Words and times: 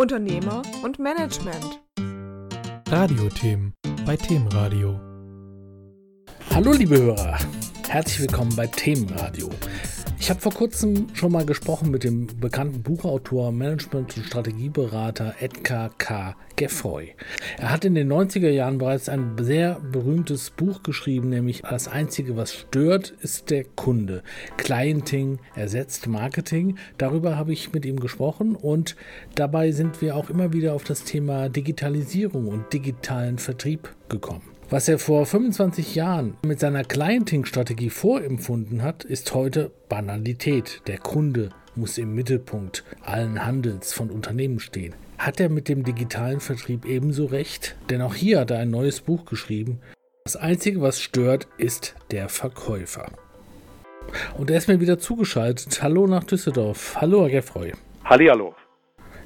Unternehmer 0.00 0.62
und 0.82 0.98
Management. 0.98 1.82
Radiothemen 2.88 3.74
bei 4.06 4.16
Themenradio. 4.16 4.98
Hallo 6.54 6.72
liebe 6.72 6.96
Hörer, 6.98 7.38
herzlich 7.86 8.20
willkommen 8.20 8.56
bei 8.56 8.66
Themenradio. 8.66 9.50
Ich 10.22 10.28
habe 10.28 10.38
vor 10.38 10.52
kurzem 10.52 11.06
schon 11.14 11.32
mal 11.32 11.46
gesprochen 11.46 11.90
mit 11.90 12.04
dem 12.04 12.26
bekannten 12.26 12.82
Buchautor, 12.82 13.52
Management- 13.52 14.18
und 14.18 14.26
Strategieberater 14.26 15.34
Edgar 15.40 15.90
K. 15.96 16.36
Geffroy. 16.56 17.14
Er 17.56 17.70
hat 17.70 17.86
in 17.86 17.94
den 17.94 18.12
90er 18.12 18.50
Jahren 18.50 18.76
bereits 18.76 19.08
ein 19.08 19.36
sehr 19.40 19.80
berühmtes 19.80 20.50
Buch 20.50 20.82
geschrieben, 20.82 21.30
nämlich 21.30 21.62
Das 21.62 21.88
Einzige, 21.88 22.36
was 22.36 22.52
stört, 22.52 23.14
ist 23.22 23.48
der 23.48 23.64
Kunde. 23.64 24.22
Clienting 24.58 25.38
ersetzt 25.54 26.06
Marketing. 26.06 26.76
Darüber 26.98 27.38
habe 27.38 27.54
ich 27.54 27.72
mit 27.72 27.86
ihm 27.86 27.98
gesprochen 27.98 28.56
und 28.56 28.96
dabei 29.36 29.72
sind 29.72 30.02
wir 30.02 30.16
auch 30.16 30.28
immer 30.28 30.52
wieder 30.52 30.74
auf 30.74 30.84
das 30.84 31.04
Thema 31.04 31.48
Digitalisierung 31.48 32.46
und 32.46 32.70
digitalen 32.74 33.38
Vertrieb 33.38 33.96
gekommen. 34.10 34.59
Was 34.72 34.86
er 34.86 35.00
vor 35.00 35.26
25 35.26 35.96
Jahren 35.96 36.36
mit 36.46 36.60
seiner 36.60 36.84
Clienting-Strategie 36.84 37.90
vorempfunden 37.90 38.84
hat, 38.84 39.02
ist 39.02 39.34
heute 39.34 39.72
Banalität. 39.88 40.82
Der 40.86 40.98
Kunde 40.98 41.50
muss 41.74 41.98
im 41.98 42.14
Mittelpunkt 42.14 42.84
allen 43.02 43.44
Handels 43.44 43.92
von 43.92 44.10
Unternehmen 44.10 44.60
stehen. 44.60 44.94
Hat 45.18 45.40
er 45.40 45.48
mit 45.48 45.68
dem 45.68 45.82
digitalen 45.82 46.38
Vertrieb 46.38 46.84
ebenso 46.84 47.24
recht? 47.24 47.74
Denn 47.90 48.00
auch 48.00 48.14
hier 48.14 48.38
hat 48.38 48.52
er 48.52 48.60
ein 48.60 48.70
neues 48.70 49.00
Buch 49.00 49.24
geschrieben. 49.24 49.80
Das 50.22 50.36
Einzige, 50.36 50.80
was 50.80 51.00
stört, 51.00 51.48
ist 51.58 51.96
der 52.12 52.28
Verkäufer. 52.28 53.10
Und 54.38 54.52
er 54.52 54.58
ist 54.58 54.68
mir 54.68 54.78
wieder 54.78 55.00
zugeschaltet. 55.00 55.82
Hallo 55.82 56.06
nach 56.06 56.22
Düsseldorf. 56.22 56.94
Hallo, 57.00 57.22
Herr 57.22 57.30
Geffroy. 57.30 57.72
Hallihallo. 58.04 58.54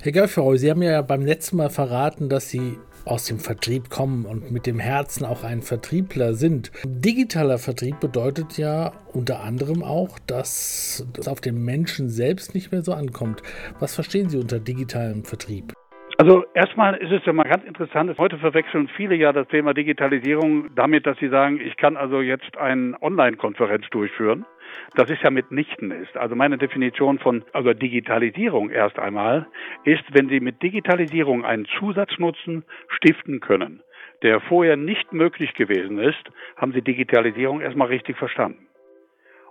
Herr 0.01 0.13
Geffroy, 0.13 0.57
Sie 0.57 0.71
haben 0.71 0.81
ja 0.81 1.03
beim 1.03 1.27
letzten 1.27 1.59
Mal 1.59 1.69
verraten, 1.69 2.31
dass 2.31 2.49
Sie 2.49 2.79
aus 3.05 3.25
dem 3.25 3.39
Vertrieb 3.39 3.91
kommen 3.91 4.25
und 4.27 4.51
mit 4.51 4.67
dem 4.67 4.79
Herzen 4.79 5.25
auch 5.25 5.45
ein 5.45 5.63
Vertriebler 5.63 6.35
sind. 6.35 6.73
Digitaler 6.85 7.59
Vertrieb 7.59 8.01
bedeutet 8.01 8.59
ja 8.59 8.93
unter 9.13 9.41
anderem 9.41 9.83
auch, 9.83 10.19
dass 10.27 11.05
es 11.19 11.29
auf 11.29 11.41
den 11.41 11.65
Menschen 11.65 12.09
selbst 12.09 12.55
nicht 12.55 12.73
mehr 12.73 12.83
so 12.83 12.93
ankommt. 12.93 13.43
Was 13.79 13.95
verstehen 13.95 14.29
Sie 14.29 14.39
unter 14.39 14.59
digitalem 14.59 15.25
Vertrieb? 15.25 15.75
Also 16.17 16.45
erstmal 16.55 16.95
ist 16.95 17.11
es 17.11 17.25
ja 17.25 17.33
mal 17.33 17.43
ganz 17.45 17.65
interessant, 17.65 18.17
heute 18.19 18.39
verwechseln 18.39 18.89
viele 18.97 19.17
ja 19.17 19.33
das 19.33 19.49
Thema 19.49 19.75
Digitalisierung 19.75 20.73
damit, 20.77 21.07
dass 21.07 21.19
sie 21.19 21.29
sagen, 21.29 21.61
ich 21.61 21.77
kann 21.77 21.97
also 21.97 22.21
jetzt 22.21 22.57
eine 22.57 22.97
Online-Konferenz 23.03 23.89
durchführen. 23.91 24.45
Das 24.95 25.11
ist 25.11 25.23
ja 25.23 25.31
mitnichten 25.31 25.91
ist. 25.91 26.17
Also 26.17 26.37
meine 26.37 26.57
Definition 26.57 27.19
von 27.19 27.45
also 27.53 27.73
Digitalisierung 27.75 28.71
erst 28.71 28.99
einmal 28.99 29.49
ist, 29.85 30.05
wenn 30.13 30.29
Sie 30.29 30.41
mit 30.41 30.63
Digitalisierung 30.63 31.45
einen 31.45 31.67
Zusatznutzen 31.79 32.65
stiften 32.89 33.41
können, 33.41 33.83
der 34.23 34.41
vorher 34.41 34.77
nicht 34.77 35.13
möglich 35.13 35.55
gewesen 35.55 35.99
ist, 35.99 36.25
haben 36.57 36.73
Sie 36.73 36.83
Digitalisierung 36.83 37.61
erstmal 37.61 37.89
richtig 37.89 38.17
verstanden. 38.17 38.67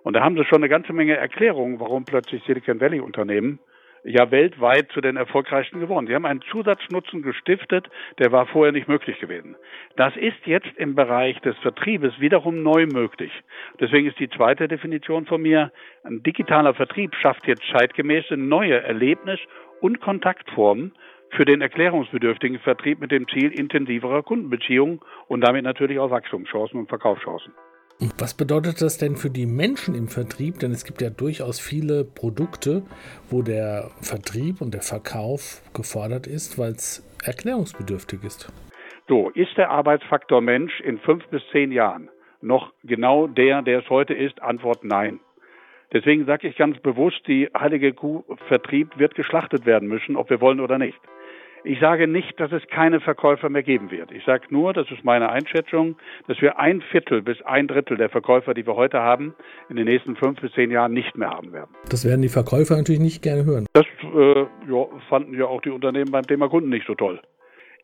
Und 0.03 0.15
da 0.15 0.23
haben 0.23 0.37
Sie 0.37 0.45
schon 0.45 0.59
eine 0.59 0.69
ganze 0.69 0.93
Menge 0.93 1.17
Erklärungen, 1.17 1.79
warum 1.79 2.05
plötzlich 2.05 2.41
Silicon 2.43 2.79
Valley 2.79 3.01
Unternehmen 3.01 3.59
ja 4.03 4.31
weltweit 4.31 4.91
zu 4.91 5.01
den 5.01 5.15
erfolgreichsten 5.15 5.79
geworden. 5.79 6.07
Sie 6.07 6.15
haben 6.15 6.25
einen 6.25 6.41
Zusatznutzen 6.51 7.21
gestiftet, 7.21 7.89
der 8.19 8.31
war 8.31 8.45
vorher 8.47 8.71
nicht 8.71 8.87
möglich 8.87 9.19
gewesen. 9.19 9.55
Das 9.95 10.15
ist 10.17 10.45
jetzt 10.45 10.71
im 10.77 10.95
Bereich 10.95 11.39
des 11.41 11.57
Vertriebes 11.59 12.19
wiederum 12.19 12.63
neu 12.63 12.85
möglich. 12.87 13.31
Deswegen 13.79 14.07
ist 14.07 14.19
die 14.19 14.29
zweite 14.29 14.67
Definition 14.67 15.25
von 15.25 15.41
mir, 15.41 15.71
ein 16.03 16.21
digitaler 16.23 16.73
Vertrieb 16.73 17.15
schafft 17.15 17.47
jetzt 17.47 17.63
zeitgemäße 17.71 18.35
neue 18.35 18.81
Erlebnis- 18.81 19.39
und 19.81 20.01
Kontaktformen 20.01 20.93
für 21.31 21.45
den 21.45 21.61
erklärungsbedürftigen 21.61 22.59
Vertrieb 22.59 22.99
mit 22.99 23.11
dem 23.11 23.27
Ziel 23.27 23.51
intensiverer 23.51 24.21
Kundenbeziehungen 24.21 24.99
und 25.27 25.41
damit 25.41 25.63
natürlich 25.63 25.97
auch 25.99 26.11
Wachstumschancen 26.11 26.79
und 26.79 26.89
Verkaufschancen. 26.89 27.53
Was 28.17 28.33
bedeutet 28.33 28.81
das 28.81 28.97
denn 28.97 29.15
für 29.15 29.29
die 29.29 29.45
Menschen 29.45 29.95
im 29.95 30.07
Vertrieb? 30.07 30.59
Denn 30.59 30.71
es 30.71 30.83
gibt 30.83 31.01
ja 31.01 31.09
durchaus 31.09 31.59
viele 31.59 32.03
Produkte, 32.03 32.83
wo 33.29 33.41
der 33.41 33.91
Vertrieb 34.01 34.61
und 34.61 34.73
der 34.73 34.81
Verkauf 34.81 35.61
gefordert 35.73 36.27
ist, 36.27 36.57
weil 36.57 36.71
es 36.71 37.03
erklärungsbedürftig 37.23 38.23
ist. 38.23 38.51
So, 39.07 39.29
ist 39.29 39.55
der 39.57 39.69
Arbeitsfaktor 39.69 40.41
Mensch 40.41 40.81
in 40.81 40.97
fünf 40.99 41.25
bis 41.27 41.41
zehn 41.51 41.71
Jahren 41.71 42.09
noch 42.41 42.73
genau 42.83 43.27
der, 43.27 43.61
der 43.61 43.79
es 43.79 43.89
heute 43.89 44.13
ist? 44.13 44.41
Antwort 44.41 44.83
nein. 44.83 45.19
Deswegen 45.93 46.25
sage 46.25 46.47
ich 46.47 46.57
ganz 46.57 46.79
bewusst, 46.79 47.21
die 47.27 47.49
heilige 47.57 47.93
Kuh 47.93 48.23
Vertrieb 48.47 48.97
wird 48.97 49.15
geschlachtet 49.15 49.65
werden 49.65 49.87
müssen, 49.87 50.15
ob 50.15 50.29
wir 50.29 50.41
wollen 50.41 50.59
oder 50.59 50.77
nicht. 50.77 50.99
Ich 51.65 51.79
sage 51.79 52.07
nicht, 52.07 52.37
dass 52.41 52.51
es 52.51 52.61
keine 52.67 52.99
Verkäufer 52.99 53.47
mehr 53.47 53.63
geben 53.63 53.89
wird. 53.89 54.11
Ich 54.11 54.25
sage 54.25 54.47
nur, 54.49 54.73
das 54.73 54.91
ist 54.91 55.05
meine 55.05 55.29
Einschätzung, 55.29 55.95
dass 56.27 56.41
wir 56.41 56.59
ein 56.59 56.81
Viertel 56.81 57.21
bis 57.21 57.41
ein 57.43 57.69
Drittel 57.69 57.95
der 57.95 58.09
Verkäufer, 58.09 58.53
die 58.53 58.67
wir 58.67 58.75
heute 58.75 58.99
haben, 58.99 59.33
in 59.69 59.77
den 59.77 59.85
nächsten 59.85 60.17
fünf 60.17 60.41
bis 60.41 60.51
zehn 60.51 60.71
Jahren 60.71 60.91
nicht 60.91 61.15
mehr 61.15 61.29
haben 61.29 61.53
werden. 61.53 61.71
Das 61.89 62.03
werden 62.03 62.21
die 62.21 62.27
Verkäufer 62.27 62.75
natürlich 62.75 62.99
nicht 62.99 63.21
gerne 63.21 63.45
hören. 63.45 63.65
Das 63.71 63.85
äh, 64.13 64.41
ja, 64.41 64.85
fanden 65.07 65.37
ja 65.37 65.45
auch 65.45 65.61
die 65.61 65.69
Unternehmen 65.69 66.11
beim 66.11 66.27
Thema 66.27 66.49
Kunden 66.49 66.69
nicht 66.69 66.85
so 66.85 66.95
toll. 66.95 67.21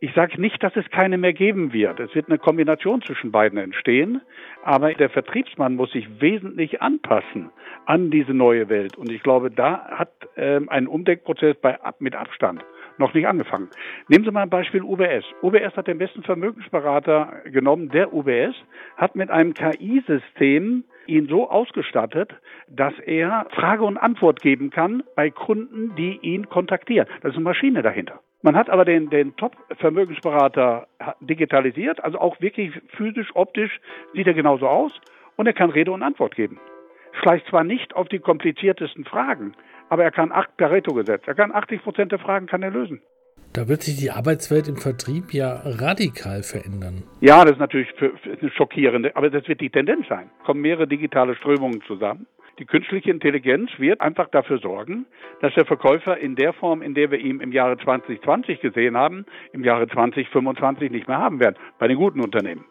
Ich 0.01 0.13
sage 0.13 0.39
nicht, 0.39 0.62
dass 0.62 0.75
es 0.75 0.89
keine 0.91 1.18
mehr 1.18 1.34
geben 1.34 1.72
wird. 1.72 2.00
Es 2.01 2.13
wird 2.16 2.28
eine 2.28 2.38
Kombination 2.38 3.01
zwischen 3.01 3.31
beiden 3.31 3.59
entstehen, 3.59 4.22
aber 4.63 4.94
der 4.94 5.09
Vertriebsmann 5.09 5.75
muss 5.75 5.91
sich 5.91 6.22
wesentlich 6.22 6.81
anpassen 6.81 7.50
an 7.85 8.12
diese 8.12 8.34
neue 8.34 8.68
Welt. 8.69 8.97
Und 8.97 9.09
ich 9.12 9.23
glaube, 9.23 9.51
da 9.51 9.88
hat 9.89 10.12
ähm, 10.38 10.69
ein 10.69 10.88
Umdenkprozess 10.88 11.57
bei, 11.62 11.78
mit 12.00 12.16
Abstand 12.16 12.63
noch 13.00 13.14
nicht 13.14 13.28
angefangen. 13.28 13.70
Nehmen 14.08 14.26
Sie 14.26 14.32
mal 14.32 14.44
ein 14.44 14.50
Beispiel 14.50 14.82
UBS. 14.84 15.26
UBS 15.42 15.76
hat 15.76 15.88
den 15.88 15.98
besten 15.98 16.24
Vermögensberater 16.24 17.42
genommen. 17.46 17.90
Der 17.90 18.14
UBS 18.14 18.56
hat 18.98 19.16
mit 19.16 19.32
einem 19.32 19.54
KI-System 19.54 20.84
ihn 21.08 21.28
so 21.28 21.50
ausgestattet, 21.50 22.34
dass 22.68 22.94
er 23.00 23.48
Frage 23.52 23.84
und 23.84 23.98
Antwort 23.98 24.42
geben 24.42 24.70
kann 24.70 25.04
bei 25.16 25.32
Kunden, 25.32 25.96
die 25.96 26.20
ihn 26.22 26.50
kontaktieren. 26.50 27.08
Da 27.22 27.30
ist 27.30 27.36
eine 27.36 27.44
Maschine 27.44 27.82
dahinter. 27.82 28.20
Man 28.42 28.56
hat 28.56 28.70
aber 28.70 28.86
den, 28.86 29.10
den 29.10 29.36
Top-Vermögensberater 29.36 30.88
digitalisiert, 31.20 32.02
also 32.04 32.20
auch 32.20 32.40
wirklich 32.40 32.72
physisch, 32.96 33.36
optisch 33.36 33.81
sieht 34.14 34.28
er 34.28 34.34
genauso 34.34 34.68
aus 34.68 34.94
und 35.36 35.48
er 35.48 35.54
kann 35.54 35.72
Rede 35.72 35.92
und 35.92 36.04
Antwort 36.04 36.36
geben. 36.36 36.60
Vielleicht 37.22 37.48
zwar 37.48 37.66
nicht 37.66 37.96
auf 37.96 38.08
die 38.08 38.20
kompliziertesten 38.20 39.04
Fragen, 39.04 39.56
aber 39.89 40.03
er 40.03 40.11
kann 40.11 40.31
acht 40.31 40.55
Pareto-Gesetz. 40.57 41.23
Er 41.25 41.35
kann 41.35 41.51
80 41.51 41.83
Prozent 41.83 42.11
der 42.11 42.19
Fragen 42.19 42.47
kann 42.47 42.63
er 42.63 42.72
lösen. 42.72 43.01
Da 43.53 43.67
wird 43.67 43.81
sich 43.81 43.97
die 43.97 44.11
Arbeitswelt 44.11 44.67
im 44.67 44.77
Vertrieb 44.77 45.33
ja 45.33 45.61
radikal 45.66 46.44
verändern. 46.44 47.03
Ja, 47.19 47.44
das 47.44 47.53
ist 47.53 47.59
natürlich 47.59 47.89
für, 47.97 48.16
für 48.17 48.38
eine 48.39 48.51
schockierende, 48.51 49.16
aber 49.16 49.31
das 49.31 49.47
wird 49.47 49.59
die 49.59 49.72
Tendenz 49.72 50.07
sein. 50.07 50.29
Es 50.39 50.45
kommen 50.45 50.61
mehrere 50.61 50.88
digitale 50.88 51.35
Strömungen 51.35 51.81
zusammen. 51.88 52.27
Die 52.59 52.66
künstliche 52.66 53.09
Intelligenz 53.09 53.72
wird 53.77 54.01
einfach 54.01 54.29
dafür 54.29 54.59
sorgen, 54.59 55.05
dass 55.41 55.53
der 55.55 55.66
Verkäufer 55.66 56.17
in 56.17 56.35
der 56.35 56.53
Form, 56.53 56.81
in 56.81 56.94
der 56.94 57.09
wir 57.09 57.17
ihn 57.17 57.39
im 57.39 57.51
Jahre 57.51 57.77
2020 57.77 58.59
gesehen 58.59 58.97
haben, 58.97 59.25
im 59.53 59.63
Jahre 59.63 59.88
2025 59.88 60.91
nicht 60.91 61.07
mehr 61.07 61.17
haben 61.17 61.39
werden. 61.39 61.56
Bei 61.79 61.88
den 61.88 61.97
guten 61.97 62.19
Unternehmen. 62.19 62.66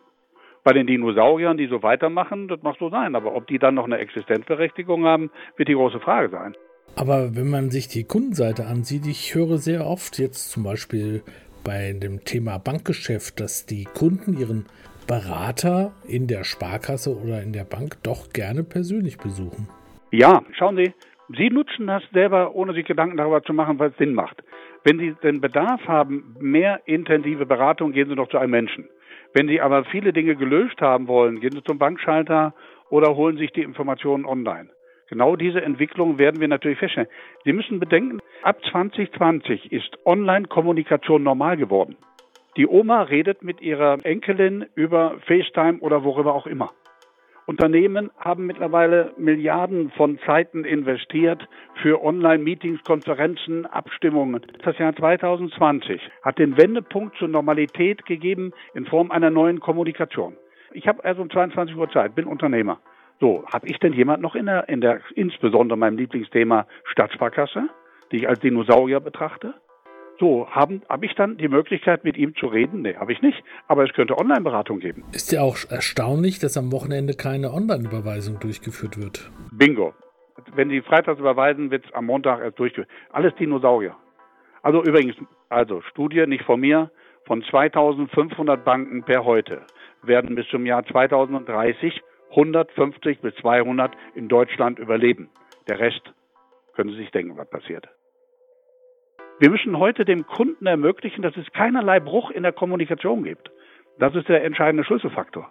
Bei 0.62 0.74
den 0.74 0.86
Dinosauriern, 0.86 1.56
die 1.56 1.66
so 1.66 1.82
weitermachen, 1.82 2.48
das 2.48 2.62
mag 2.62 2.76
so 2.78 2.90
sein. 2.90 3.16
Aber 3.16 3.34
ob 3.34 3.46
die 3.46 3.58
dann 3.58 3.74
noch 3.74 3.86
eine 3.86 3.98
Existenzberechtigung 3.98 5.06
haben, 5.06 5.30
wird 5.56 5.70
die 5.70 5.74
große 5.74 6.00
Frage 6.00 6.28
sein. 6.28 6.54
Aber 6.97 7.37
wenn 7.37 7.49
man 7.49 7.71
sich 7.71 7.88
die 7.88 8.04
Kundenseite 8.04 8.66
ansieht, 8.66 9.06
ich 9.06 9.34
höre 9.34 9.59
sehr 9.59 9.87
oft 9.87 10.19
jetzt 10.19 10.50
zum 10.50 10.65
Beispiel 10.65 11.22
bei 11.65 11.93
dem 11.93 12.25
Thema 12.25 12.59
Bankgeschäft, 12.59 13.41
dass 13.41 13.66
die 13.66 13.84
Kunden 13.84 14.38
ihren 14.38 14.66
Berater 15.06 15.93
in 16.06 16.27
der 16.27 16.44
Sparkasse 16.44 17.16
oder 17.16 17.43
in 17.43 17.53
der 17.53 17.65
Bank 17.65 17.97
doch 18.03 18.32
gerne 18.32 18.62
persönlich 18.62 19.19
besuchen. 19.19 19.69
Ja, 20.10 20.43
schauen 20.53 20.77
Sie, 20.77 20.93
Sie 21.37 21.50
nutzen 21.50 21.87
das 21.87 22.03
selber, 22.12 22.54
ohne 22.54 22.72
sich 22.72 22.87
Gedanken 22.87 23.16
darüber 23.16 23.43
zu 23.43 23.53
machen, 23.53 23.78
was 23.78 23.97
Sinn 23.98 24.15
macht. 24.15 24.43
Wenn 24.84 24.98
Sie 24.98 25.15
den 25.22 25.41
Bedarf 25.41 25.81
haben, 25.87 26.36
mehr 26.41 26.80
intensive 26.86 27.45
Beratung, 27.45 27.92
gehen 27.92 28.09
Sie 28.09 28.15
doch 28.15 28.28
zu 28.28 28.39
einem 28.39 28.53
Menschen. 28.53 28.89
Wenn 29.34 29.48
Sie 29.48 29.60
aber 29.60 29.84
viele 29.84 30.12
Dinge 30.12 30.36
gelöst 30.36 30.80
haben 30.80 31.07
wollen, 31.07 31.41
gehen 31.41 31.53
Sie 31.53 31.62
zum 31.65 31.78
Bankschalter 31.78 32.54
oder 32.89 33.15
holen 33.15 33.36
sich 33.36 33.53
die 33.53 33.62
Informationen 33.62 34.24
online. 34.24 34.71
Genau 35.09 35.37
diese 35.37 35.63
Entwicklung 35.63 36.19
werden 36.19 36.41
wir 36.41 36.49
natürlich 36.49 36.78
feststellen. 36.78 37.09
Sie 37.45 37.53
müssen 37.53 37.81
bedenken, 37.81 38.21
ab 38.43 38.59
2020 38.71 39.72
ist 39.72 39.99
Online-Kommunikation 40.05 41.22
normal 41.22 41.57
geworden. 41.57 41.97
Die 42.57 42.66
Oma 42.66 43.03
redet 43.03 43.43
mit 43.43 43.60
ihrer 43.60 44.05
Enkelin 44.05 44.66
über 44.75 45.16
FaceTime 45.27 45.78
oder 45.81 46.05
worüber 46.05 46.34
auch 46.34 46.47
immer. 46.47 46.71
Unternehmen 47.47 48.10
haben 48.19 48.45
mittlerweile 48.45 49.15
Milliarden 49.16 49.91
von 49.93 50.19
Zeiten 50.27 50.66
investiert 50.66 51.49
für 51.81 52.05
Online-Meetings, 52.05 52.83
Konferenzen, 52.83 53.65
Abstimmungen. 53.65 54.43
Das 54.63 54.77
Jahr 54.77 54.95
2020 54.95 55.99
hat 56.22 56.39
den 56.39 56.59
Wendepunkt 56.59 57.16
zur 57.16 57.28
Normalität 57.28 58.05
gegeben 58.05 58.53
in 58.75 58.84
Form 58.84 59.10
einer 59.10 59.31
neuen 59.31 59.60
Kommunikation. 59.60 60.37
Ich 60.72 60.87
habe 60.87 61.03
also 61.05 61.22
um 61.22 61.31
22 61.31 61.75
Uhr 61.75 61.89
Zeit, 61.91 62.15
bin 62.15 62.27
Unternehmer. 62.27 62.81
So, 63.20 63.44
habe 63.53 63.66
ich 63.68 63.78
denn 63.78 63.92
jemand 63.92 64.22
noch 64.22 64.34
in 64.34 64.47
der, 64.47 64.68
in 64.68 64.80
der, 64.80 65.00
insbesondere 65.15 65.76
meinem 65.76 65.98
Lieblingsthema 65.98 66.66
Stadtsparkasse, 66.84 67.68
die 68.12 68.18
ich 68.18 68.28
als 68.28 68.41
Dinosaurier 68.41 69.00
betrachte? 69.00 69.54
So, 70.20 70.48
habe 70.50 70.80
hab 70.88 71.04
ich 71.04 71.15
dann 71.15 71.36
die 71.36 71.48
Möglichkeit, 71.48 72.04
mit 72.04 72.16
ihm 72.16 72.34
zu 72.34 72.47
reden? 72.47 72.82
Nee, 72.82 72.97
habe 72.97 73.12
ich 73.12 73.22
nicht. 73.22 73.42
Aber 73.68 73.84
es 73.84 73.92
könnte 73.92 74.18
Online-Beratung 74.18 74.80
geben. 74.80 75.04
Ist 75.12 75.30
ja 75.32 75.42
auch 75.42 75.56
erstaunlich, 75.70 76.38
dass 76.38 76.56
am 76.56 76.72
Wochenende 76.72 77.15
keine 77.15 77.53
Online-Überweisung 77.53 78.41
durchgeführt 78.41 79.00
wird. 79.00 79.30
Bingo. 79.53 79.94
Wenn 80.54 80.71
Sie 80.71 80.80
freitags 80.82 81.18
überweisen, 81.18 81.71
wird 81.71 81.84
es 81.84 81.92
am 81.94 82.06
Montag 82.06 82.41
erst 82.41 82.59
durchgeführt. 82.59 82.88
Alles 83.10 83.34
Dinosaurier. 83.36 83.97
Also 84.62 84.82
übrigens, 84.82 85.16
also 85.48 85.82
Studie 85.82 86.26
nicht 86.26 86.44
von 86.44 86.60
mir, 86.60 86.91
von 87.26 87.42
2500 87.42 88.64
Banken 88.64 89.03
per 89.03 89.24
heute 89.24 89.62
werden 90.03 90.34
bis 90.34 90.48
zum 90.48 90.66
Jahr 90.66 90.84
2030 90.84 92.00
150 92.30 93.21
bis 93.21 93.34
200 93.36 93.92
in 94.15 94.28
Deutschland 94.28 94.78
überleben. 94.78 95.30
Der 95.69 95.78
Rest 95.78 96.03
können 96.75 96.91
Sie 96.91 96.97
sich 96.97 97.10
denken, 97.10 97.36
was 97.36 97.48
passiert. 97.51 97.89
Wir 99.41 99.51
müssen 99.51 99.78
heute 99.78 100.04
dem 100.04 100.27
Kunden 100.27 100.66
ermöglichen, 100.66 101.22
dass 101.22 101.36
es 101.36 101.47
keinerlei 101.53 102.01
Bruch 102.01 102.30
in 102.30 102.42
der 102.42 102.53
Kommunikation 102.53 103.22
gibt. 103.22 103.51
Das 103.98 104.15
ist 104.15 104.28
der 104.28 104.45
entscheidende 104.45 104.84
Schlüsselfaktor. 104.84 105.48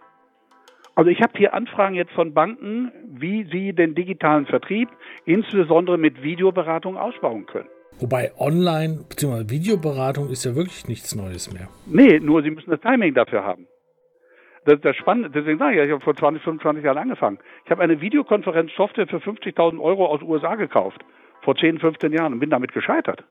Also 0.95 1.11
ich 1.11 1.21
habe 1.21 1.37
hier 1.37 1.53
Anfragen 1.53 1.95
jetzt 1.95 2.11
von 2.13 2.33
Banken, 2.33 2.91
wie 3.05 3.43
sie 3.51 3.73
den 3.73 3.93
digitalen 3.93 4.45
Vertrieb 4.45 4.89
insbesondere 5.25 5.97
mit 5.97 6.23
Videoberatung 6.23 6.97
ausbauen 6.97 7.45
können. 7.45 7.69
Wobei 7.99 8.31
Online- 8.39 9.05
bzw. 9.07 9.49
Videoberatung 9.49 10.29
ist 10.29 10.43
ja 10.43 10.55
wirklich 10.55 10.87
nichts 10.87 11.15
Neues 11.15 11.53
mehr. 11.53 11.67
Nee, 11.85 12.19
nur 12.19 12.41
sie 12.43 12.51
müssen 12.51 12.71
das 12.71 12.81
Timing 12.81 13.13
dafür 13.13 13.43
haben. 13.43 13.67
Das, 14.67 14.81
das 14.81 14.97
Spannende, 14.97 15.29
deswegen 15.29 15.59
sage 15.59 15.77
ich, 15.77 15.85
ich 15.85 15.91
habe 15.93 16.03
vor 16.03 16.13
20, 16.13 16.43
25 16.43 16.83
Jahren 16.83 16.97
angefangen. 16.97 17.39
Ich 17.63 17.71
habe 17.71 17.81
eine 17.81 18.01
Videokonferenzsoftware 18.01 19.07
für 19.07 19.19
50.000 19.19 19.79
Euro 19.81 20.05
aus 20.07 20.21
USA 20.21 20.55
gekauft, 20.55 21.05
vor 21.41 21.55
10, 21.55 21.79
15 21.79 22.11
Jahren 22.11 22.33
und 22.33 22.41
bin 22.41 22.49
damit 22.49 22.73
gescheitert. 22.73 23.23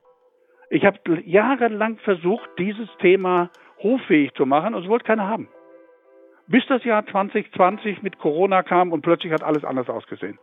Ich 0.71 0.83
habe 0.83 0.97
jahrelang 1.25 1.99
versucht, 1.99 2.49
dieses 2.57 2.89
Thema 2.97 3.51
hoffähig 3.83 4.33
zu 4.33 4.47
machen 4.47 4.73
und 4.73 4.81
es 4.81 4.89
wollte 4.89 5.05
keiner 5.05 5.27
haben. 5.27 5.47
Bis 6.47 6.65
das 6.65 6.83
Jahr 6.83 7.05
2020 7.05 8.01
mit 8.01 8.17
Corona 8.17 8.63
kam 8.63 8.91
und 8.91 9.03
plötzlich 9.03 9.31
hat 9.31 9.43
alles 9.43 9.63
anders 9.63 9.89
ausgesehen. 9.89 10.39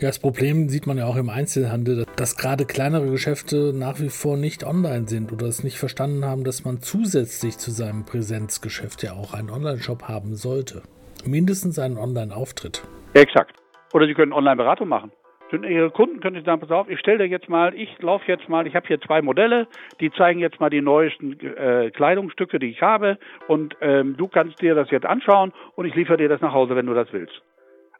Ja, 0.00 0.08
das 0.08 0.18
Problem 0.18 0.70
sieht 0.70 0.86
man 0.86 0.96
ja 0.96 1.04
auch 1.04 1.16
im 1.16 1.28
Einzelhandel, 1.28 2.06
dass 2.16 2.38
gerade 2.38 2.64
kleinere 2.64 3.10
Geschäfte 3.10 3.74
nach 3.74 4.00
wie 4.00 4.08
vor 4.08 4.38
nicht 4.38 4.64
online 4.64 5.06
sind 5.06 5.30
oder 5.30 5.44
es 5.44 5.62
nicht 5.62 5.78
verstanden 5.78 6.24
haben, 6.24 6.42
dass 6.42 6.64
man 6.64 6.80
zusätzlich 6.80 7.58
zu 7.58 7.70
seinem 7.70 8.06
Präsenzgeschäft 8.06 9.02
ja 9.02 9.12
auch 9.12 9.34
einen 9.34 9.50
Online-Shop 9.50 10.04
haben 10.08 10.36
sollte. 10.36 10.80
Mindestens 11.26 11.78
einen 11.78 11.98
Online-Auftritt. 11.98 12.82
Exakt. 13.12 13.54
Oder 13.92 14.06
Sie 14.06 14.14
können 14.14 14.32
Online-Beratung 14.32 14.88
machen. 14.88 15.12
Ihre 15.52 15.90
Kunden 15.90 16.20
können 16.20 16.36
Sie 16.36 16.46
sagen, 16.46 16.62
pass 16.62 16.70
auf, 16.70 16.88
ich 16.88 16.98
stelle 16.98 17.18
dir 17.18 17.26
jetzt 17.26 17.50
mal, 17.50 17.74
ich 17.74 17.90
laufe 18.00 18.24
jetzt 18.26 18.48
mal, 18.48 18.66
ich 18.66 18.74
habe 18.74 18.86
hier 18.86 19.02
zwei 19.02 19.20
Modelle, 19.20 19.66
die 20.00 20.10
zeigen 20.12 20.40
jetzt 20.40 20.60
mal 20.60 20.70
die 20.70 20.80
neuesten 20.80 21.38
äh, 21.40 21.90
Kleidungsstücke, 21.90 22.58
die 22.58 22.70
ich 22.70 22.80
habe 22.80 23.18
und 23.48 23.76
ähm, 23.82 24.16
du 24.16 24.28
kannst 24.28 24.62
dir 24.62 24.74
das 24.74 24.90
jetzt 24.90 25.04
anschauen 25.04 25.52
und 25.74 25.84
ich 25.84 25.94
liefere 25.94 26.16
dir 26.16 26.30
das 26.30 26.40
nach 26.40 26.54
Hause, 26.54 26.74
wenn 26.74 26.86
du 26.86 26.94
das 26.94 27.12
willst. 27.12 27.42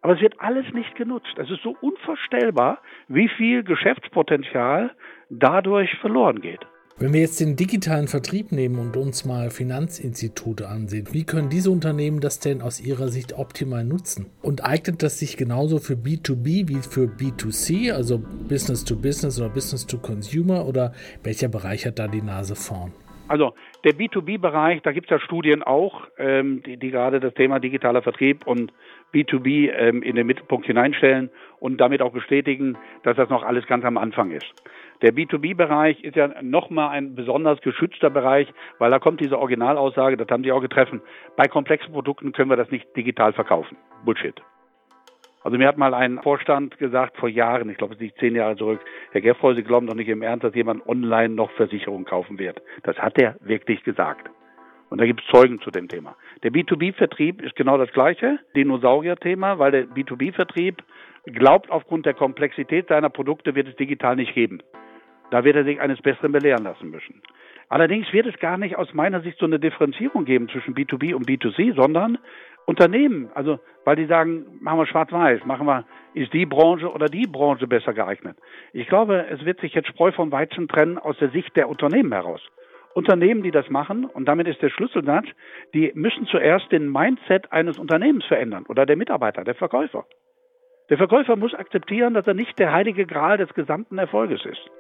Aber 0.03 0.15
es 0.15 0.21
wird 0.21 0.41
alles 0.41 0.65
nicht 0.73 0.95
genutzt. 0.97 1.35
Es 1.37 1.51
ist 1.51 1.63
so 1.63 1.77
unvorstellbar, 1.81 2.79
wie 3.09 3.29
viel 3.29 3.63
Geschäftspotenzial 3.63 4.93
dadurch 5.29 5.95
verloren 6.01 6.41
geht. 6.41 6.61
Wenn 6.99 7.15
wir 7.15 7.21
jetzt 7.21 7.41
den 7.41 7.57
digitalen 7.57 8.09
Vertrieb 8.09 8.53
nehmen 8.53 8.79
und 8.79 8.95
uns 8.95 9.25
mal 9.25 9.51
Finanzinstitute 9.51 10.69
ansehen, 10.69 11.09
wie 11.13 11.25
können 11.25 11.49
diese 11.49 11.71
Unternehmen 11.71 12.21
das 12.21 12.41
denn 12.41 12.61
aus 12.61 12.79
ihrer 12.79 13.09
Sicht 13.09 13.33
optimal 13.39 13.85
nutzen? 13.85 14.27
Und 14.43 14.67
eignet 14.67 15.03
das 15.03 15.19
sich 15.19 15.39
genauso 15.39 15.79
für 15.79 15.95
B2B 15.95 16.69
wie 16.69 16.83
für 16.83 17.07
B2C, 17.07 17.91
also 17.95 18.19
Business 18.19 18.85
to 18.85 18.97
Business 18.97 19.41
oder 19.41 19.49
Business 19.49 19.87
to 19.87 19.97
Consumer 19.97 20.67
oder 20.67 20.93
welcher 21.25 21.49
Bereich 21.49 21.87
hat 21.87 21.99
da 21.99 22.07
die 22.07 22.21
Nase 22.21 22.55
vorn? 22.55 22.93
Also 23.29 23.55
der 23.85 23.93
B2B-Bereich, 23.93 24.83
da 24.83 24.91
gibt 24.91 25.07
es 25.07 25.11
ja 25.11 25.21
Studien 25.25 25.63
auch, 25.63 26.09
ähm, 26.19 26.63
die, 26.67 26.77
die 26.77 26.91
gerade 26.91 27.21
das 27.21 27.33
Thema 27.33 27.61
digitaler 27.61 28.03
Vertrieb 28.03 28.47
und 28.47 28.73
B2B 29.13 29.73
ähm, 29.73 30.03
in 30.03 30.17
den 30.17 30.27
Mittelpunkt 30.27 30.67
hineinstellen 30.67 31.31
und 31.59 31.81
damit 31.81 32.03
auch 32.03 32.13
bestätigen, 32.13 32.77
dass 33.03 33.17
das 33.17 33.29
noch 33.29 33.43
alles 33.43 33.67
ganz 33.67 33.85
am 33.85 33.99
Anfang 33.99 34.31
ist. 34.31 34.47
Der 35.03 35.15
B2B-Bereich 35.15 36.05
ist 36.05 36.17
ja 36.17 36.43
nochmal 36.43 36.91
ein 36.91 37.15
besonders 37.15 37.61
geschützter 37.63 38.11
Bereich, 38.11 38.53
weil 38.79 38.91
da 38.91 38.99
kommt 38.99 39.21
diese 39.21 39.39
Originalaussage, 39.39 40.17
das 40.17 40.29
haben 40.29 40.45
Sie 40.45 40.53
auch 40.53 40.61
getroffen, 40.61 41.01
bei 41.37 41.47
komplexen 41.47 41.93
Produkten 41.93 42.33
können 42.33 42.51
wir 42.51 42.57
das 42.57 42.71
nicht 42.71 42.95
digital 42.97 43.33
verkaufen. 43.33 43.77
Bullshit. 44.05 44.41
Also 45.43 45.57
mir 45.57 45.69
hat 45.69 45.79
mal 45.79 45.95
ein 45.95 46.21
Vorstand 46.23 46.77
gesagt 46.79 47.17
vor 47.17 47.31
Jahren, 47.31 47.71
ich 47.71 47.79
glaube 47.79 47.95
es 47.95 48.01
liegt 48.01 48.19
zehn 48.19 48.37
Jahre 48.37 48.57
zurück, 48.57 48.81
Herr 49.13 49.23
Geffroy, 49.23 49.55
Sie 49.55 49.63
glauben 49.63 49.87
doch 49.87 49.95
nicht 49.95 50.09
im 50.09 50.21
Ernst, 50.21 50.45
dass 50.45 50.55
jemand 50.55 50.87
online 50.87 51.35
noch 51.35 51.51
Versicherungen 51.53 52.05
kaufen 52.05 52.39
wird. 52.39 52.61
Das 52.83 52.99
hat 52.99 53.19
er 53.19 53.37
wirklich 53.41 53.83
gesagt. 53.83 54.31
Und 54.91 55.01
da 55.01 55.07
gibt 55.07 55.23
es 55.23 55.27
Zeugen 55.29 55.61
zu 55.61 55.71
dem 55.71 55.89
Thema. 55.89 56.17
Der 56.43 56.53
B2B-Vertrieb 56.53 57.41
ist 57.43 57.57
genau 57.57 57.79
das 57.79 57.93
gleiche, 57.93 58.41
Dinosaurier-Thema, 58.57 59.59
weil 59.59 59.71
der 59.71 59.85
B2B-Vertrieb 59.87 60.83
glaubt, 61.27 61.71
aufgrund 61.71 62.07
der 62.07 62.15
Komplexität 62.15 62.89
seiner 62.89 63.09
Produkte 63.09 63.55
wird 63.55 63.69
es 63.69 63.77
digital 63.77 64.17
nicht 64.17 64.35
geben. 64.35 64.63
Da 65.31 65.45
wird 65.45 65.55
er 65.57 65.65
sich 65.65 65.81
eines 65.81 66.03
Besseren 66.03 66.33
belehren 66.33 66.65
lassen 66.65 66.91
müssen. 66.91 67.23
Allerdings 67.69 68.13
wird 68.13 68.27
es 68.27 68.37
gar 68.41 68.59
nicht 68.59 68.77
aus 68.77 68.93
meiner 68.93 69.21
Sicht 69.21 69.39
so 69.39 69.47
eine 69.47 69.61
Differenzierung 69.61 70.25
geben 70.25 70.49
zwischen 70.49 70.75
B2B 70.75 71.15
und 71.15 71.29
B2C, 71.29 71.77
sondern 71.77 72.19
Unternehmen, 72.67 73.31
also 73.35 73.61
weil 73.85 73.95
die 73.95 74.07
sagen, 74.07 74.45
machen 74.61 74.79
wir 74.79 74.87
schwarz-weiß, 74.87 75.45
machen 75.45 75.67
wir, 75.67 75.85
ist 76.15 76.33
die 76.33 76.47
Branche 76.47 76.91
oder 76.93 77.07
die 77.07 77.27
Branche 77.27 77.69
besser 77.69 77.93
geeignet. 77.93 78.37
Ich 78.73 78.89
glaube, 78.89 79.27
es 79.31 79.45
wird 79.45 79.61
sich 79.61 79.75
jetzt 79.75 79.89
Spreu 79.89 80.11
vom 80.11 80.33
Weizen 80.33 80.67
trennen 80.67 80.99
aus 80.99 81.17
der 81.19 81.31
Sicht 81.31 81.57
der 81.57 81.69
Unternehmen 81.69 82.13
heraus. 82.13 82.41
Unternehmen, 82.95 83.43
die 83.43 83.51
das 83.51 83.71
machen, 83.71 84.05
und 84.05 84.27
damit 84.27 84.49
ist 84.49 84.61
der 84.63 84.71
Schlüsselsatz, 84.71 85.27
die 85.75 85.93
müssen 85.95 86.27
zuerst 86.27 86.71
den 86.73 86.91
Mindset 86.91 87.53
eines 87.53 87.79
Unternehmens 87.79 88.25
verändern 88.25 88.65
oder 88.69 88.87
der 88.87 88.97
Mitarbeiter, 88.97 89.45
der 89.45 89.55
Verkäufer. 89.55 90.07
Der 90.89 90.99
Verkäufer 90.99 91.37
muss 91.37 91.55
akzeptieren, 91.55 92.15
dass 92.15 92.27
er 92.27 92.35
nicht 92.35 92.59
der 92.59 92.73
heilige 92.73 93.07
Gral 93.07 93.39
des 93.39 93.55
gesamten 93.55 93.99
Erfolges 93.99 94.45
ist. 94.45 94.71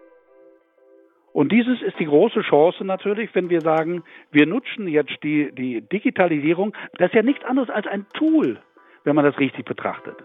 Und 1.33 1.53
dieses 1.53 1.81
ist 1.83 1.99
die 2.01 2.07
große 2.07 2.41
Chance 2.41 2.85
natürlich, 2.85 3.33
wenn 3.35 3.51
wir 3.51 3.61
sagen, 3.61 4.03
wir 4.33 4.47
nutzen 4.47 4.89
jetzt 4.89 5.17
die, 5.23 5.53
die 5.53 5.81
Digitalisierung. 5.81 6.77
Das 6.99 7.11
ist 7.11 7.15
ja 7.15 7.23
nichts 7.23 7.45
anderes 7.45 7.71
als 7.71 7.87
ein 7.87 8.07
Tool, 8.15 8.59
wenn 9.05 9.15
man 9.15 9.25
das 9.25 9.39
richtig 9.39 9.65
betrachtet. 9.65 10.17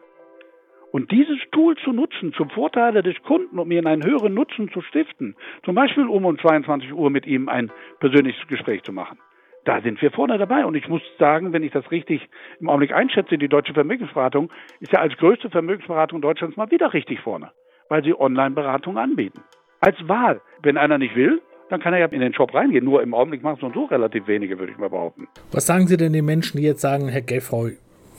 Und 0.96 1.12
dieses 1.12 1.40
Tool 1.52 1.76
zu 1.84 1.92
nutzen 1.92 2.32
zum 2.38 2.50
Vorteile 2.50 3.04
des 3.04 3.22
Kunden, 3.24 3.60
um 3.60 3.70
ihm 3.70 3.86
einen 3.86 4.06
höheren 4.06 4.34
Nutzen 4.34 4.72
zu 4.72 4.80
stiften, 4.80 5.36
zum 5.66 5.76
Beispiel 5.76 6.08
um 6.08 6.24
um 6.24 6.40
22 6.40 6.94
Uhr 6.94 7.10
mit 7.10 7.28
ihm 7.28 7.50
ein 7.50 7.70
persönliches 8.00 8.48
Gespräch 8.48 8.82
zu 8.84 8.94
machen, 8.94 9.20
da 9.66 9.82
sind 9.82 10.02
wir 10.02 10.10
vorne 10.12 10.38
dabei. 10.38 10.66
Und 10.66 10.76
ich 10.76 10.88
muss 10.88 11.02
sagen, 11.20 11.52
wenn 11.52 11.64
ich 11.64 11.74
das 11.74 11.92
richtig 11.92 12.26
im 12.62 12.70
Augenblick 12.70 12.94
einschätze, 12.94 13.38
die 13.38 13.50
Deutsche 13.50 13.74
Vermögensberatung 13.74 14.50
ist 14.80 14.94
ja 14.94 15.00
als 15.00 15.18
größte 15.18 15.50
Vermögensberatung 15.50 16.22
Deutschlands 16.22 16.56
mal 16.56 16.72
wieder 16.72 16.94
richtig 16.94 17.20
vorne, 17.20 17.52
weil 17.90 18.02
sie 18.02 18.18
Online-Beratung 18.18 18.98
anbieten 18.98 19.42
als 19.82 19.98
Wahl. 20.08 20.40
Wenn 20.64 20.78
einer 20.78 20.98
nicht 20.98 21.18
will, 21.18 21.42
dann 21.70 21.82
kann 21.82 21.92
er 21.92 22.00
ja 22.00 22.06
in 22.06 22.22
den 22.22 22.34
Shop 22.34 22.54
reingehen. 22.54 22.86
Nur 22.86 23.04
im 23.04 23.14
Augenblick 23.14 23.44
machen 23.44 23.60
es 23.62 23.74
so 23.74 23.84
relativ 23.84 24.28
wenige, 24.28 24.60
würde 24.60 24.72
ich 24.72 24.78
mal 24.78 24.90
behaupten. 24.90 25.28
Was 25.52 25.66
sagen 25.66 25.88
Sie 25.88 25.98
denn 25.98 26.14
den 26.14 26.24
Menschen, 26.24 26.58
die 26.58 26.64
jetzt 26.64 26.80
sagen, 26.80 27.10
Herr 27.10 27.20
Geffroy, 27.20 27.74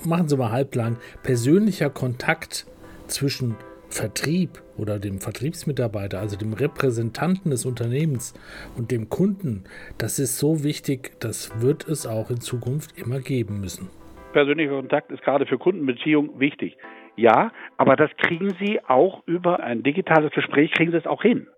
machen 0.04 0.28
Sie 0.28 0.36
mal 0.36 0.50
halblang, 0.50 0.98
persönlicher 1.22 1.88
Kontakt 1.88 2.66
zwischen 3.08 3.56
Vertrieb 3.88 4.50
oder 4.76 4.98
dem 4.98 5.20
Vertriebsmitarbeiter, 5.20 6.18
also 6.18 6.36
dem 6.36 6.52
Repräsentanten 6.52 7.50
des 7.50 7.64
Unternehmens 7.64 8.34
und 8.76 8.90
dem 8.90 9.08
Kunden, 9.08 9.64
das 9.98 10.18
ist 10.18 10.38
so 10.38 10.64
wichtig, 10.64 11.12
das 11.20 11.62
wird 11.62 11.86
es 11.88 12.06
auch 12.06 12.30
in 12.30 12.40
Zukunft 12.40 12.98
immer 12.98 13.20
geben 13.20 13.60
müssen. 13.60 13.88
Persönlicher 14.32 14.72
Kontakt 14.72 15.10
ist 15.12 15.22
gerade 15.22 15.46
für 15.46 15.56
Kundenbeziehungen 15.56 16.38
wichtig. 16.38 16.76
Ja, 17.16 17.52
aber 17.78 17.96
das 17.96 18.10
kriegen 18.18 18.50
Sie 18.60 18.80
auch 18.86 19.22
über 19.26 19.60
ein 19.60 19.82
digitales 19.82 20.32
Gespräch, 20.32 20.72
kriegen 20.72 20.90
Sie 20.90 20.98
es 20.98 21.06
auch 21.06 21.22
hin. 21.22 21.48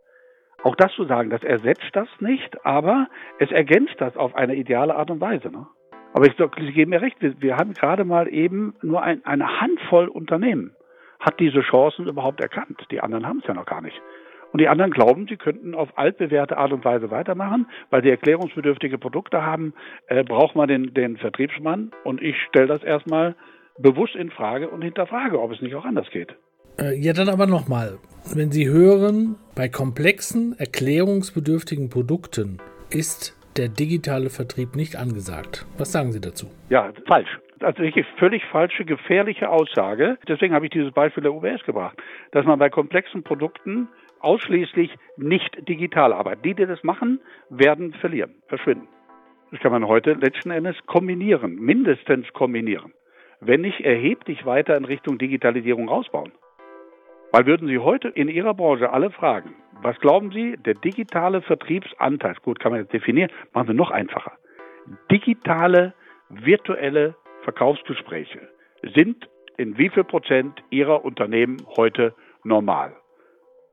Auch 0.62 0.76
das 0.76 0.92
zu 0.92 1.04
sagen, 1.04 1.30
das 1.30 1.42
ersetzt 1.42 1.90
das 1.92 2.08
nicht, 2.20 2.64
aber 2.64 3.08
es 3.40 3.50
ergänzt 3.50 3.94
das 3.98 4.16
auf 4.16 4.34
eine 4.36 4.54
ideale 4.54 4.94
Art 4.94 5.10
und 5.10 5.20
Weise. 5.20 5.50
Ne? 5.50 5.66
Aber 6.12 6.26
ich, 6.26 6.34
Sie 6.36 6.72
geben 6.72 6.90
mir 6.90 7.00
recht, 7.00 7.16
wir, 7.20 7.34
wir 7.40 7.56
haben 7.56 7.72
gerade 7.72 8.04
mal 8.04 8.28
eben 8.28 8.74
nur 8.82 9.02
ein, 9.02 9.24
eine 9.24 9.60
Handvoll 9.60 10.08
Unternehmen 10.08 10.72
hat 11.18 11.40
diese 11.40 11.60
Chancen 11.60 12.06
überhaupt 12.06 12.40
erkannt. 12.40 12.80
Die 12.90 13.00
anderen 13.00 13.26
haben 13.26 13.40
es 13.40 13.46
ja 13.46 13.54
noch 13.54 13.66
gar 13.66 13.80
nicht. 13.80 14.00
Und 14.52 14.60
die 14.60 14.68
anderen 14.68 14.90
glauben, 14.90 15.26
sie 15.28 15.36
könnten 15.36 15.74
auf 15.74 15.90
altbewährte 15.96 16.56
Art 16.56 16.72
und 16.72 16.84
Weise 16.84 17.10
weitermachen, 17.10 17.66
weil 17.90 18.02
sie 18.02 18.10
erklärungsbedürftige 18.10 18.96
Produkte 18.98 19.44
haben, 19.44 19.74
äh, 20.06 20.24
braucht 20.24 20.56
man 20.56 20.68
den, 20.68 20.94
den 20.94 21.18
Vertriebsmann. 21.18 21.90
Und 22.04 22.22
ich 22.22 22.36
stelle 22.48 22.66
das 22.68 22.82
erstmal 22.82 23.34
bewusst 23.78 24.16
in 24.16 24.30
Frage 24.30 24.68
und 24.68 24.82
hinterfrage, 24.82 25.40
ob 25.40 25.52
es 25.52 25.60
nicht 25.60 25.74
auch 25.74 25.84
anders 25.84 26.08
geht. 26.10 26.34
Äh, 26.80 26.96
ja, 26.98 27.12
dann 27.12 27.28
aber 27.28 27.46
nochmal. 27.46 27.98
Wenn 28.34 28.50
Sie 28.50 28.68
hören, 28.68 29.36
bei 29.54 29.68
komplexen, 29.68 30.58
erklärungsbedürftigen 30.58 31.90
Produkten 31.90 32.58
ist 32.90 33.36
der 33.56 33.68
digitale 33.68 34.30
Vertrieb 34.30 34.76
nicht 34.76 34.96
angesagt. 34.96 35.66
Was 35.76 35.92
sagen 35.92 36.12
Sie 36.12 36.20
dazu? 36.20 36.46
Ja, 36.70 36.92
falsch. 37.06 37.38
Also 37.60 37.82
wirklich 37.82 38.06
völlig 38.18 38.44
falsche, 38.46 38.84
gefährliche 38.84 39.48
Aussage. 39.48 40.18
Deswegen 40.28 40.54
habe 40.54 40.66
ich 40.66 40.70
dieses 40.70 40.92
Beispiel 40.92 41.22
der 41.22 41.32
UBS 41.32 41.64
gebracht, 41.64 41.96
dass 42.32 42.44
man 42.44 42.58
bei 42.58 42.70
komplexen 42.70 43.22
Produkten 43.22 43.88
ausschließlich 44.20 44.94
nicht 45.16 45.68
digital 45.68 46.12
arbeiten. 46.12 46.42
Die, 46.42 46.54
die 46.54 46.66
das 46.66 46.82
machen, 46.84 47.20
werden 47.50 47.92
verlieren, 47.94 48.34
verschwinden. 48.48 48.88
Das 49.50 49.60
kann 49.60 49.72
man 49.72 49.86
heute 49.86 50.12
letzten 50.12 50.50
Endes 50.50 50.76
kombinieren, 50.86 51.56
mindestens 51.56 52.30
kombinieren, 52.32 52.92
wenn 53.40 53.62
nicht 53.62 53.80
erheblich 53.80 54.44
weiter 54.44 54.76
in 54.76 54.84
Richtung 54.84 55.16
Digitalisierung 55.16 55.88
ausbauen. 55.88 56.32
Weil 57.32 57.46
würden 57.46 57.68
Sie 57.68 57.78
heute 57.78 58.08
in 58.08 58.28
Ihrer 58.28 58.54
Branche 58.54 58.90
alle 58.90 59.10
fragen, 59.10 59.54
was 59.82 59.98
glauben 60.00 60.32
Sie, 60.32 60.56
der 60.56 60.74
digitale 60.74 61.40
Vertriebsanteil, 61.40 62.34
gut, 62.42 62.58
kann 62.58 62.72
man 62.72 62.80
jetzt 62.82 62.92
definieren, 62.92 63.30
machen 63.52 63.68
wir 63.68 63.74
noch 63.74 63.90
einfacher. 63.90 64.32
Digitale, 65.10 65.94
virtuelle 66.28 67.14
Verkaufsgespräche 67.48 68.40
sind 68.94 69.26
in 69.56 69.78
wie 69.78 69.88
viel 69.88 70.04
Prozent 70.04 70.62
Ihrer 70.68 71.02
Unternehmen 71.02 71.56
heute 71.78 72.14
normal? 72.44 72.94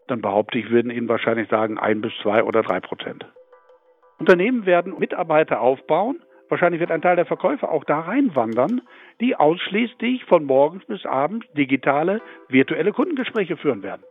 Dann 0.07 0.21
behaupte 0.21 0.57
ich, 0.57 0.69
würden 0.69 0.91
Ihnen 0.91 1.09
wahrscheinlich 1.09 1.49
sagen, 1.49 1.77
ein 1.77 1.99
bis 1.99 2.13
zwei 2.21 2.45
oder 2.45 2.61
drei 2.61 2.79
Prozent. 2.79 3.25
Unternehmen 4.17 4.65
werden 4.65 4.97
Mitarbeiter 4.97 5.59
aufbauen. 5.59 6.23
Wahrscheinlich 6.47 6.79
wird 6.79 6.89
ein 6.89 7.01
Teil 7.01 7.17
der 7.17 7.25
Verkäufer 7.25 7.69
auch 7.69 7.83
da 7.83 7.99
reinwandern, 7.99 8.81
die 9.19 9.35
ausschließlich 9.35 10.23
von 10.23 10.45
morgens 10.45 10.85
bis 10.85 11.05
abends 11.05 11.45
digitale, 11.51 12.21
virtuelle 12.47 12.93
Kundengespräche 12.93 13.57
führen 13.57 13.83
werden. 13.83 14.03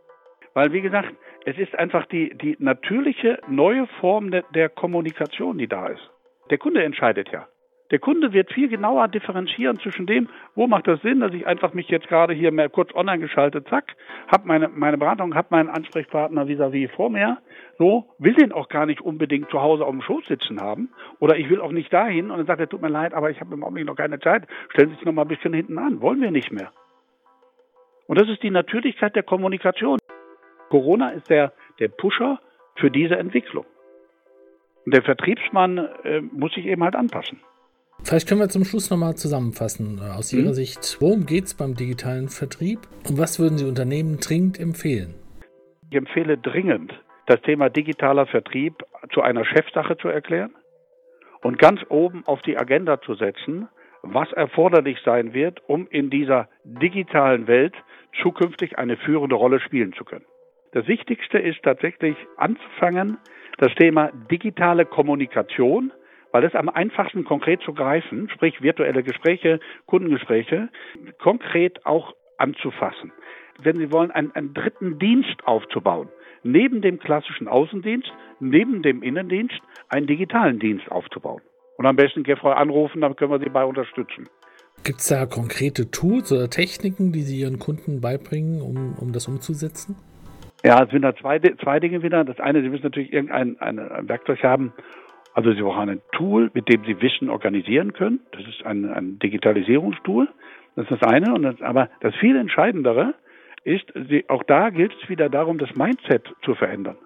Weil, 0.53 0.73
wie 0.73 0.81
gesagt, 0.81 1.11
es 1.45 1.57
ist 1.57 1.73
einfach 1.73 2.05
die, 2.05 2.37
die 2.37 2.55
natürliche 2.59 3.39
neue 3.47 3.87
Form 3.99 4.29
der, 4.29 4.43
der 4.53 4.69
Kommunikation, 4.69 5.57
die 5.57 5.67
da 5.67 5.87
ist. 5.87 6.11
Der 6.51 6.59
Kunde 6.59 6.83
entscheidet 6.83 7.31
ja. 7.31 7.47
Der 7.91 7.99
Kunde 7.99 8.33
wird 8.33 8.51
viel 8.51 8.67
genauer 8.67 9.07
differenzieren 9.07 9.77
zwischen 9.79 10.07
dem, 10.07 10.27
wo 10.55 10.65
macht 10.65 10.87
das 10.87 11.01
Sinn, 11.01 11.19
dass 11.19 11.33
ich 11.33 11.45
einfach 11.45 11.73
mich 11.73 11.87
jetzt 11.89 12.07
gerade 12.07 12.33
hier 12.33 12.51
mehr 12.51 12.67
kurz 12.67 12.93
online 12.95 13.19
geschaltet, 13.19 13.67
zack, 13.69 13.95
habe 14.27 14.47
meine, 14.47 14.69
meine 14.69 14.97
Beratung, 14.97 15.35
habe 15.35 15.49
meinen 15.51 15.69
Ansprechpartner 15.69 16.47
vis-à-vis 16.47 16.89
-vis 16.89 16.95
vor 16.95 17.11
mir, 17.11 17.37
so, 17.77 18.05
will 18.17 18.33
den 18.33 18.51
auch 18.51 18.69
gar 18.69 18.87
nicht 18.87 19.01
unbedingt 19.01 19.51
zu 19.51 19.61
Hause 19.61 19.85
auf 19.85 19.91
dem 19.91 20.01
Schoß 20.01 20.25
sitzen 20.25 20.59
haben 20.61 20.89
oder 21.19 21.37
ich 21.37 21.47
will 21.49 21.61
auch 21.61 21.71
nicht 21.71 21.93
dahin 21.93 22.31
und 22.31 22.37
dann 22.37 22.47
sagt 22.47 22.59
er, 22.59 22.69
tut 22.69 22.81
mir 22.81 22.89
leid, 22.89 23.13
aber 23.13 23.29
ich 23.29 23.39
habe 23.39 23.53
im 23.53 23.63
Augenblick 23.63 23.85
noch 23.85 23.95
keine 23.95 24.19
Zeit, 24.19 24.47
stellen 24.69 24.89
Sie 24.89 24.95
sich 24.95 25.05
noch 25.05 25.13
mal 25.13 25.23
ein 25.23 25.27
bisschen 25.27 25.53
hinten 25.53 25.77
an, 25.77 26.01
wollen 26.01 26.21
wir 26.21 26.31
nicht 26.31 26.51
mehr. 26.51 26.71
Und 28.07 28.19
das 28.19 28.29
ist 28.29 28.41
die 28.41 28.51
Natürlichkeit 28.51 29.15
der 29.15 29.23
Kommunikation. 29.23 29.99
Corona 30.69 31.09
ist 31.09 31.29
der, 31.29 31.53
der 31.79 31.89
Pusher 31.89 32.39
für 32.75 32.89
diese 32.89 33.17
Entwicklung. 33.17 33.65
Und 34.85 34.93
der 34.93 35.03
Vertriebsmann 35.03 35.77
äh, 36.03 36.21
muss 36.21 36.53
sich 36.53 36.65
eben 36.65 36.83
halt 36.83 36.95
anpassen. 36.95 37.39
Vielleicht 38.03 38.27
können 38.27 38.41
wir 38.41 38.49
zum 38.49 38.65
Schluss 38.65 38.89
nochmal 38.89 39.15
zusammenfassen. 39.15 39.99
Äh, 39.99 40.11
aus 40.17 40.31
Ihrer 40.33 40.49
mhm. 40.49 40.53
Sicht, 40.53 40.97
worum 40.99 41.25
geht 41.25 41.45
es 41.45 41.53
beim 41.53 41.75
digitalen 41.75 42.29
Vertrieb 42.29 42.79
und 43.07 43.17
was 43.17 43.39
würden 43.39 43.57
Sie 43.57 43.65
Unternehmen 43.65 44.19
dringend 44.19 44.59
empfehlen? 44.59 45.15
Ich 45.89 45.97
empfehle 45.97 46.37
dringend, 46.37 46.93
das 47.25 47.41
Thema 47.41 47.69
digitaler 47.69 48.27
Vertrieb 48.27 48.83
zu 49.13 49.21
einer 49.21 49.45
Chefsache 49.45 49.97
zu 49.97 50.07
erklären 50.07 50.53
und 51.41 51.57
ganz 51.57 51.81
oben 51.89 52.23
auf 52.25 52.41
die 52.41 52.57
Agenda 52.57 53.01
zu 53.01 53.15
setzen, 53.15 53.69
was 54.01 54.31
erforderlich 54.33 54.99
sein 55.03 55.33
wird, 55.33 55.61
um 55.67 55.87
in 55.87 56.09
dieser 56.09 56.47
digitalen 56.63 57.47
Welt 57.47 57.73
zukünftig 58.21 58.77
eine 58.77 58.97
führende 58.97 59.35
Rolle 59.35 59.59
spielen 59.59 59.93
zu 59.93 60.05
können. 60.05 60.25
Das 60.71 60.87
Wichtigste 60.87 61.39
ist 61.39 61.63
tatsächlich 61.63 62.15
anzufangen, 62.37 63.17
das 63.57 63.73
Thema 63.75 64.11
digitale 64.29 64.85
Kommunikation 64.85 65.91
weil 66.35 66.43
es 66.43 66.53
am 66.53 66.67
einfachsten 66.67 67.23
konkret 67.23 67.61
zu 67.61 67.71
greifen, 67.71 68.27
sprich 68.27 68.61
virtuelle 68.61 69.03
Gespräche, 69.03 69.61
Kundengespräche, 69.85 70.67
konkret 71.17 71.85
auch 71.85 72.13
anzufassen. 72.37 73.13
Wenn 73.63 73.77
Sie 73.77 73.89
wollen, 73.89 74.11
einen, 74.11 74.33
einen 74.33 74.53
dritten 74.53 74.99
Dienst 74.99 75.37
aufzubauen, 75.45 76.09
neben 76.43 76.81
dem 76.81 76.99
klassischen 76.99 77.47
Außendienst, 77.47 78.11
neben 78.41 78.83
dem 78.83 79.01
Innendienst, 79.01 79.61
einen 79.87 80.07
digitalen 80.07 80.59
Dienst 80.59 80.91
aufzubauen. 80.91 81.41
Und 81.77 81.85
am 81.85 81.95
besten 81.95 82.23
Gefreu 82.23 82.51
anrufen, 82.51 82.99
dann 82.99 83.15
können 83.15 83.31
wir 83.31 83.39
Sie 83.39 83.49
bei 83.49 83.63
unterstützen. 83.63 84.27
Gibt 84.83 84.99
es 84.99 85.07
da 85.07 85.25
konkrete 85.25 85.89
Tools 85.89 86.33
oder 86.33 86.49
Techniken, 86.49 87.13
die 87.13 87.21
Sie 87.21 87.39
Ihren 87.39 87.59
Kunden 87.59 88.01
beibringen, 88.01 88.61
um, 88.61 88.97
um 88.99 89.13
das 89.13 89.29
umzusetzen? 89.29 89.95
Ja, 90.65 90.83
es 90.83 90.89
sind 90.89 91.03
da 91.03 91.15
zwei, 91.15 91.39
zwei 91.39 91.79
Dinge 91.79 92.03
wieder. 92.03 92.25
Das 92.25 92.41
eine, 92.41 92.61
Sie 92.61 92.67
müssen 92.67 92.83
natürlich 92.83 93.13
irgendein 93.13 93.57
ein, 93.61 93.79
ein 93.79 94.09
Werkzeug 94.09 94.43
haben, 94.43 94.73
also 95.35 95.51
Sie 95.51 95.61
brauchen 95.61 95.89
ein 95.89 96.01
Tool, 96.13 96.49
mit 96.53 96.69
dem 96.69 96.85
Sie 96.85 97.01
Wissen 97.01 97.29
organisieren 97.29 97.91
können. 97.91 98.21
Das 98.31 98.41
ist 98.47 98.65
ein, 98.65 98.85
ein 98.85 99.19
Digitalisierungstool. 99.19 100.29
Das 100.75 100.89
ist 100.89 101.01
das 101.01 101.03
eine. 101.03 101.33
Und 101.33 101.43
das, 101.43 101.61
aber 101.61 101.89
das 101.99 102.15
viel 102.15 102.37
Entscheidendere 102.37 103.15
ist, 103.65 103.85
Sie, 104.09 104.23
auch 104.29 104.43
da 104.43 104.69
gilt 104.69 104.93
es 104.93 105.09
wieder 105.09 105.27
darum, 105.27 105.57
das 105.57 105.75
Mindset 105.75 106.23
zu 106.43 106.55
verändern. 106.55 106.97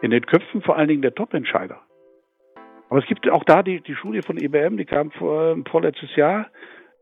In 0.00 0.12
den 0.12 0.24
Köpfen 0.24 0.62
vor 0.62 0.76
allen 0.76 0.88
Dingen 0.88 1.02
der 1.02 1.14
Top-Entscheider. 1.14 1.80
Aber 2.88 3.00
es 3.00 3.06
gibt 3.06 3.28
auch 3.28 3.42
da 3.42 3.64
die, 3.64 3.80
die 3.80 3.96
Studie 3.96 4.22
von 4.22 4.36
IBM, 4.36 4.76
die 4.76 4.84
kam 4.84 5.10
vor, 5.10 5.56
vorletztes 5.68 6.14
Jahr 6.14 6.46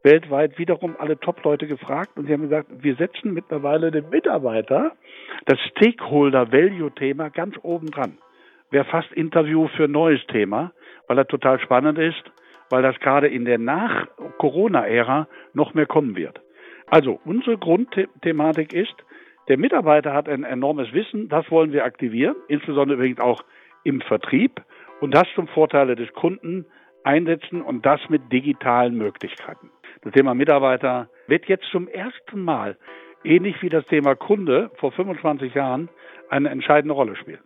weltweit 0.02 0.58
wiederum 0.58 0.96
alle 0.98 1.20
Top-Leute 1.20 1.66
gefragt 1.66 2.12
und 2.16 2.26
sie 2.26 2.32
haben 2.32 2.44
gesagt, 2.44 2.68
wir 2.70 2.96
setzen 2.96 3.34
mittlerweile 3.34 3.90
den 3.90 4.08
Mitarbeiter 4.08 4.92
das 5.44 5.58
Stakeholder-Value-Thema 5.72 7.28
ganz 7.28 7.56
oben 7.62 7.90
dran 7.90 8.16
wäre 8.70 8.84
fast 8.84 9.12
Interview 9.12 9.68
für 9.68 9.84
ein 9.84 9.92
neues 9.92 10.24
Thema, 10.26 10.72
weil 11.06 11.18
er 11.18 11.26
total 11.26 11.60
spannend 11.60 11.98
ist, 11.98 12.22
weil 12.70 12.82
das 12.82 12.98
gerade 13.00 13.28
in 13.28 13.44
der 13.44 13.58
Nach-Corona-Ära 13.58 15.28
noch 15.54 15.74
mehr 15.74 15.86
kommen 15.86 16.16
wird. 16.16 16.40
Also 16.86 17.20
unsere 17.24 17.58
Grundthematik 17.58 18.72
ist, 18.72 18.94
der 19.48 19.58
Mitarbeiter 19.58 20.12
hat 20.12 20.28
ein 20.28 20.44
enormes 20.44 20.92
Wissen, 20.92 21.28
das 21.28 21.50
wollen 21.50 21.72
wir 21.72 21.84
aktivieren, 21.84 22.36
insbesondere 22.48 22.96
übrigens 22.96 23.20
auch 23.20 23.42
im 23.82 24.00
Vertrieb 24.00 24.62
und 25.00 25.14
das 25.14 25.26
zum 25.34 25.48
Vorteile 25.48 25.96
des 25.96 26.12
Kunden 26.12 26.66
einsetzen 27.02 27.62
und 27.62 27.84
das 27.86 28.00
mit 28.08 28.32
digitalen 28.32 28.96
Möglichkeiten. 28.96 29.70
Das 30.02 30.12
Thema 30.12 30.34
Mitarbeiter 30.34 31.08
wird 31.26 31.46
jetzt 31.46 31.64
zum 31.70 31.88
ersten 31.88 32.44
Mal, 32.44 32.76
ähnlich 33.24 33.60
wie 33.62 33.68
das 33.68 33.84
Thema 33.86 34.14
Kunde 34.14 34.70
vor 34.76 34.92
25 34.92 35.54
Jahren, 35.54 35.88
eine 36.28 36.50
entscheidende 36.50 36.94
Rolle 36.94 37.16
spielen. 37.16 37.40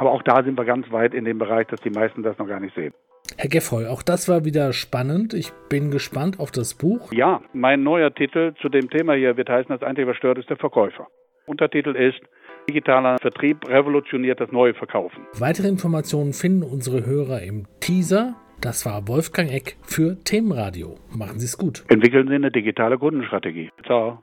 Aber 0.00 0.12
auch 0.12 0.22
da 0.22 0.42
sind 0.42 0.56
wir 0.56 0.64
ganz 0.64 0.90
weit 0.90 1.12
in 1.12 1.26
dem 1.26 1.36
Bereich, 1.36 1.66
dass 1.66 1.78
die 1.82 1.90
meisten 1.90 2.22
das 2.22 2.38
noch 2.38 2.48
gar 2.48 2.58
nicht 2.58 2.74
sehen. 2.74 2.94
Herr 3.36 3.50
Geffroy, 3.50 3.86
auch 3.86 4.00
das 4.00 4.30
war 4.30 4.46
wieder 4.46 4.72
spannend. 4.72 5.34
Ich 5.34 5.52
bin 5.68 5.90
gespannt 5.90 6.40
auf 6.40 6.50
das 6.50 6.72
Buch. 6.72 7.12
Ja, 7.12 7.42
mein 7.52 7.82
neuer 7.82 8.14
Titel 8.14 8.54
zu 8.62 8.70
dem 8.70 8.88
Thema 8.88 9.12
hier 9.12 9.36
wird 9.36 9.50
heißen, 9.50 9.68
das 9.68 9.82
Einzige, 9.86 10.08
was 10.08 10.16
stört, 10.16 10.38
ist 10.38 10.48
der 10.48 10.56
Verkäufer. 10.56 11.06
Untertitel 11.44 11.94
ist 11.94 12.18
Digitaler 12.66 13.18
Vertrieb 13.20 13.68
revolutioniert 13.68 14.40
das 14.40 14.50
neue 14.50 14.72
Verkaufen. 14.72 15.26
Weitere 15.38 15.68
Informationen 15.68 16.32
finden 16.32 16.62
unsere 16.62 17.04
Hörer 17.04 17.42
im 17.42 17.66
Teaser. 17.80 18.36
Das 18.62 18.86
war 18.86 19.06
Wolfgang 19.06 19.52
Eck 19.52 19.76
für 19.82 20.16
Themenradio. 20.24 20.94
Machen 21.14 21.40
Sie 21.40 21.44
es 21.44 21.58
gut. 21.58 21.84
Entwickeln 21.88 22.26
Sie 22.28 22.36
eine 22.36 22.50
digitale 22.50 22.96
Kundenstrategie. 22.96 23.68
Ciao. 23.84 24.22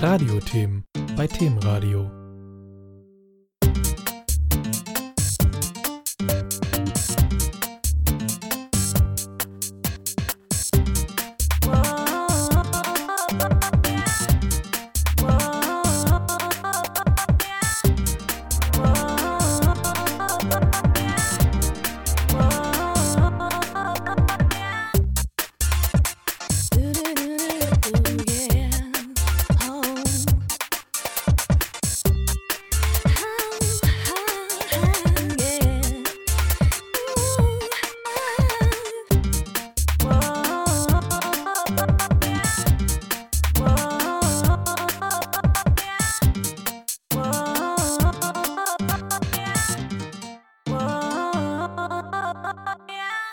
Radiothemen 0.00 0.84
bei 1.16 1.26
Themenradio. 1.26 2.23